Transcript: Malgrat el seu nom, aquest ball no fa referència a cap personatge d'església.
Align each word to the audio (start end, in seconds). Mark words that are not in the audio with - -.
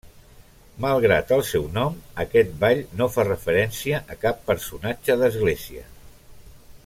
Malgrat 0.85 1.33
el 1.35 1.43
seu 1.49 1.67
nom, 1.75 1.99
aquest 2.23 2.55
ball 2.63 2.81
no 3.01 3.09
fa 3.17 3.27
referència 3.29 4.01
a 4.15 4.19
cap 4.25 4.41
personatge 4.49 5.19
d'església. 5.23 5.85